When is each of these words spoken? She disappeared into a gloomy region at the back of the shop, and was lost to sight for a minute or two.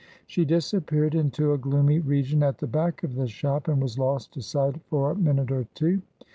She 0.25 0.45
disappeared 0.45 1.13
into 1.13 1.53
a 1.53 1.59
gloomy 1.59 1.99
region 1.99 2.41
at 2.41 2.57
the 2.57 2.65
back 2.65 3.03
of 3.03 3.13
the 3.13 3.27
shop, 3.27 3.67
and 3.67 3.79
was 3.79 3.99
lost 3.99 4.33
to 4.33 4.41
sight 4.41 4.81
for 4.89 5.11
a 5.11 5.15
minute 5.15 5.51
or 5.51 5.67
two. 5.75 6.01